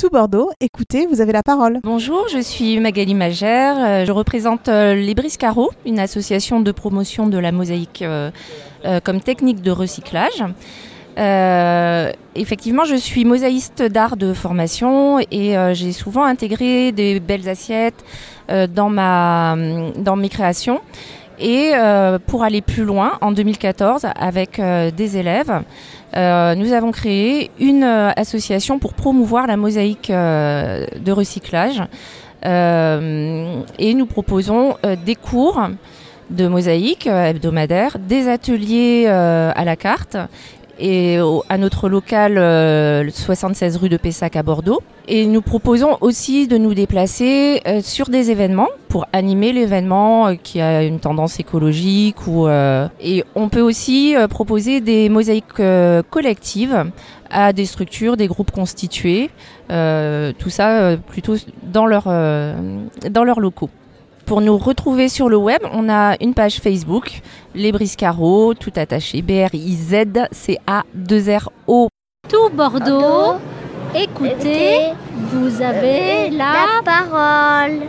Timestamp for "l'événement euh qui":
49.52-50.60